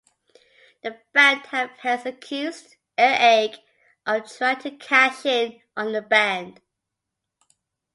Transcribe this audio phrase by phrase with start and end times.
[0.81, 3.59] The band have hence accused Earache
[4.07, 6.59] of trying to cash in on the band.